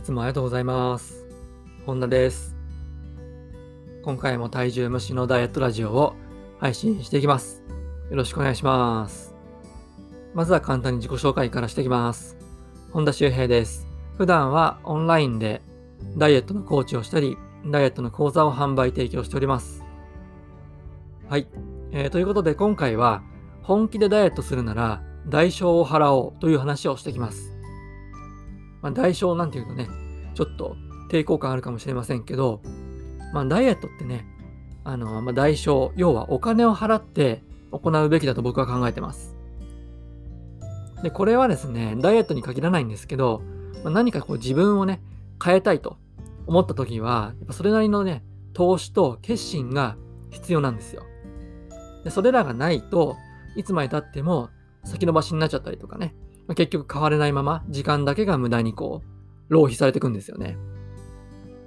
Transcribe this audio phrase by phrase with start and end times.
[0.00, 1.26] いつもありがとうございます。
[1.84, 2.56] 本田です。
[4.02, 6.14] 今回も体重無視のダイエットラジオを
[6.58, 7.62] 配信していきます。
[8.08, 9.34] よろしくお願いします。
[10.32, 12.38] まずは簡単に自己紹介からしていきます。
[12.92, 13.86] 本田修平です。
[14.16, 15.60] 普段はオンラインで
[16.16, 17.36] ダイエットのコーチをしたり、
[17.66, 19.84] ダイエットの講座を販売提供しております。
[21.28, 21.46] はい。
[21.92, 23.22] えーということで今回は
[23.62, 27.59] 本気でダイエットするなら代償を払おうという話をしてきます。
[28.82, 29.88] まあ、代償なんていうとね、
[30.34, 30.76] ちょっと
[31.10, 32.62] 抵抗感あるかもしれませんけど、
[33.32, 34.26] まあ、ダイエットってね、
[34.84, 39.36] あの、まあ、代償、要はお金を払って行うべきだと僕は考えてます。
[41.02, 43.42] で、これはですね、ダイエットに限らないんですけど、
[43.84, 45.00] まあ、何かこう自分をね、
[45.42, 45.96] 変えたいと
[46.46, 48.22] 思った時は、やっぱそれなりのね、
[48.52, 49.96] 投資と決心が
[50.30, 51.02] 必要なんですよ。
[52.04, 53.16] で、それらがないと
[53.56, 54.50] いつまで経っても
[54.84, 56.14] 先延ばしになっちゃったりとかね、
[56.50, 60.56] まあ結局変われないまま時間だけが無駄にこう、浪費されていくんですよね。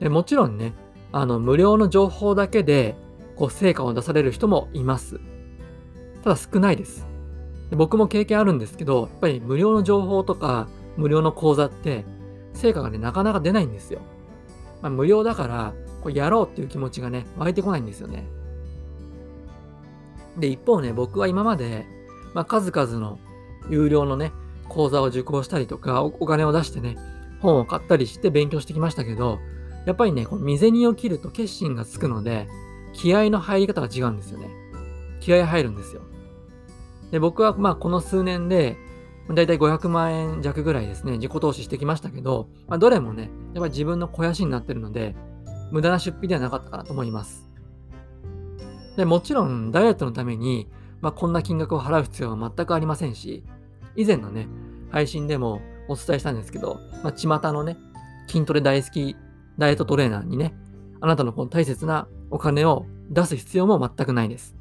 [0.00, 0.74] でもちろんね、
[1.12, 2.94] あの、無料の情報だけで、
[3.36, 5.18] こう、成果を出される人もいます。
[6.22, 7.06] ただ少ないです。
[7.70, 10.68] で僕も経験あるんですけど、やっぱり無料の情報とか、
[10.98, 12.04] 無料の講座って、
[12.52, 14.00] 成果がね、なかなか出ないんですよ。
[14.82, 18.26] まあ、無料だから、こうやろうっていう気持ちがね、湧いてこないんですよね。
[20.36, 21.86] で、一方ね、僕は今まで、
[22.34, 23.18] まあ、数々の
[23.70, 24.32] 有料のね、
[24.68, 26.96] 講座を受講したりとか、おお金を出してね、
[27.40, 29.38] 本を買ったりして勉強してきましたけど、
[29.86, 32.48] やっぱりね、この未銭を切ると決心がつくので、
[32.92, 34.50] 気合の入り方が違うんですよね。
[35.20, 36.02] 気合入るんですよ。
[37.10, 38.76] で、僕はまあこの数年で、
[39.34, 43.22] だいたい500万円弱ぐらいですね、自己投資してきましたけど、まあ、どれもね、
[43.54, 45.16] やっぱり自分の肥やしになってるので、
[45.72, 47.50] 無駄な出費ではなかったかなと思います。
[48.96, 50.68] で、もちろんダイエットのために、
[51.00, 53.44] まあ、こんな金額を払う必要は全くありませんし、
[53.96, 54.48] 以前のね、
[54.90, 57.76] 配信でもお伝えしたんですけど、まあ、巷のね、
[58.28, 59.16] 筋トレ大好き
[59.58, 60.54] ダイエットトレーナーにね、
[61.00, 64.56] あなたのこの大切なお金を出す必要も全くないです。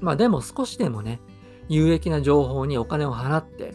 [0.00, 1.20] まあでも少しでもね、
[1.68, 3.74] 有益な情報にお金を払って、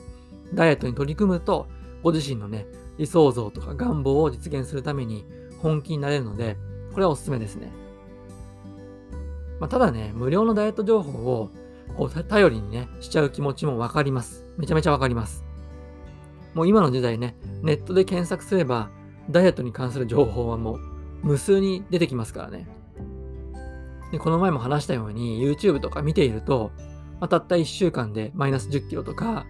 [0.54, 1.68] ダイエットに取り組むと、
[2.04, 2.66] ご自身のね、
[2.98, 5.26] 理想像とか願望を実現するために
[5.62, 6.58] 本気になれるので、
[6.94, 7.72] これはおすすめですね。
[9.60, 11.50] まあ、ただね、無料のダイエット情報を
[11.98, 14.46] こう頼りにね、しちゃう気持ちもわかります。
[14.58, 15.46] めちゃめちゃわかります。
[16.54, 18.90] もう今の時代ね、ネットで検索すれば、
[19.30, 20.80] ダイエットに関する情報はもう
[21.24, 22.68] 無数に出てきますからね。
[24.12, 26.72] で、この前も話したように YouTube とか見ていると、
[27.20, 29.46] まあ、たった1週間でマイナス10キロとか、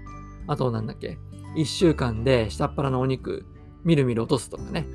[0.47, 1.17] あとなんだっけ、
[1.55, 3.45] 1週間で下っ腹のお肉、
[3.83, 4.87] みるみる落とすとかね、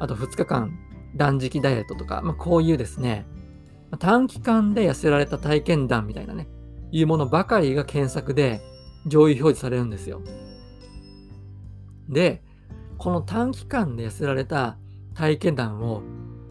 [0.00, 0.76] あと2日間
[1.16, 3.26] 断食ダイエットとか、まあ、こういうですね、
[3.98, 6.48] 短期間で痩せられた体験談みたいなね、
[6.90, 8.60] いうものばかりが検索で
[9.06, 10.22] 上位表示されるんですよ。
[12.08, 12.42] で、
[12.98, 14.78] この短期間で痩せられた
[15.14, 16.02] 体験談を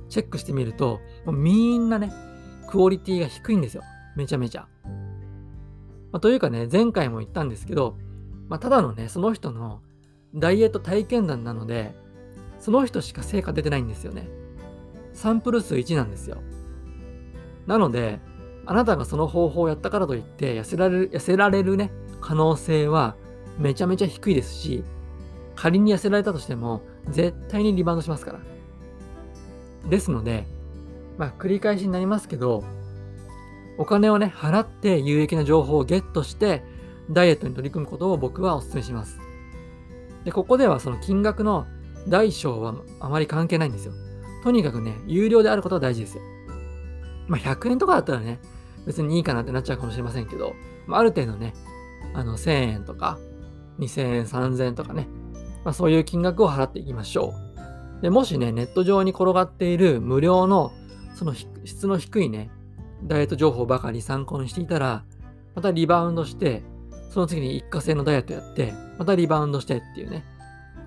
[0.09, 2.11] チェックしてみると、みんなね、
[2.69, 3.83] クオリティが低いんですよ。
[4.15, 4.67] めちゃめちゃ。
[6.11, 7.97] まあ、というかね、前回も言ったんですけど、
[8.47, 9.81] まあ、ただのね、その人の
[10.35, 11.95] ダイエット体験談なので、
[12.59, 14.27] その人しか成果出てないんですよね。
[15.13, 16.41] サンプル数1なんですよ。
[17.65, 18.19] なので、
[18.65, 21.91] あなたがその方法をやったからといって痩せられる、痩せられるね、
[22.21, 23.15] 可能性は
[23.57, 24.83] めちゃめちゃ低いですし、
[25.55, 28.39] 仮に痩せられたとしても、絶対にリバウンドしますから。
[29.89, 30.45] ですので、
[31.17, 32.63] まあ、繰り返しになりますけど、
[33.77, 36.63] お金をね、払って有益な情報をゲットして、
[37.09, 39.19] ダイエットに取り組むことを僕はお勧めします。
[40.23, 41.65] で、ここではその金額の
[42.07, 43.93] 大小はあまり関係ないんですよ。
[44.43, 46.23] とにかくね、有料であることは大事ですよ。
[47.27, 48.39] まあ、100円とかだったらね、
[48.85, 50.55] 別にいいかなってなっちゃうかもしれませんけど、
[50.87, 51.53] まあ、ある程度ね、
[52.13, 53.17] あの、1000円とか、
[53.79, 55.07] 2000円、3000円とかね、
[55.63, 57.33] まあ、そういう金額を払っていきましょ
[57.99, 58.01] う。
[58.01, 60.73] で、もしね、ネット上に転がっている無料の、
[61.15, 62.51] その質の低いね、
[63.05, 65.05] ダイエット情報ばかり参考にしていたら、
[65.55, 66.63] またリバウンドして、
[67.09, 70.25] その次に一過性のダイエットやって、またリバウンドしてっていうね、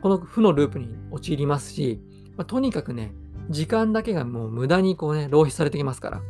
[0.02, 2.00] この負のループに陥りますし、
[2.37, 3.12] まあ、とにかくね、
[3.49, 6.20] 時間だけがもう無駄にこうね、浪費されてきますから。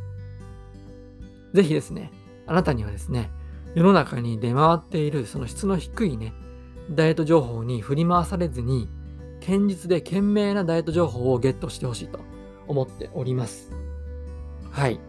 [1.56, 2.12] ぜひですね、
[2.46, 3.30] あなたにはですね、
[3.74, 6.34] 世の中に出回っているその質の低いね、
[6.90, 8.90] ダイエット情報に振り回されずに、
[9.40, 12.20] 堅実で賢明なダイエット情報をゲットしてほしいと
[12.68, 13.72] 思っております。
[14.70, 15.00] はい。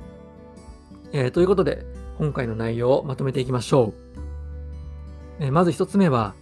[1.12, 1.86] えー、ということで、
[2.18, 3.94] 今回の内容をまとめていきましょ
[5.40, 5.44] う。
[5.44, 6.34] えー、まず一つ目は、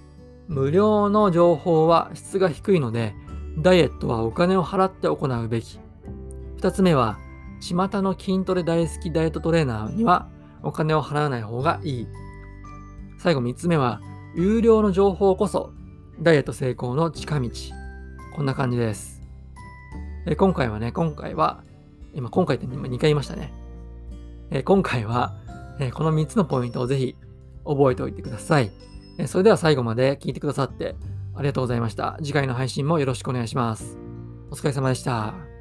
[0.47, 3.15] 無料の情報は質が低いので、
[3.57, 5.79] ダイエットはお金を払って行うべき。
[6.57, 7.17] 二つ目は、
[7.59, 10.27] 巷の筋トレ大好きダイエットトレーナーには
[10.63, 12.07] お金を払わない方がいい。
[13.17, 14.01] 最後三つ目は、
[14.35, 15.71] 有料の情報こそ
[16.21, 17.49] ダイエット成功の近道。
[18.35, 19.21] こんな感じです。
[20.27, 21.63] え今回はね、今回は、
[22.13, 23.53] 今、今回って2回言いましたね。
[24.51, 25.35] え今回は、
[25.79, 27.15] えこの3つのポイントをぜひ
[27.65, 28.71] 覚えておいてください。
[29.17, 30.95] えそれでは最後まで聞いてくださって
[31.35, 32.17] ありがとうございました。
[32.21, 33.97] 次回の配信もよろしくお願いします。
[34.51, 35.54] お疲れ様でした。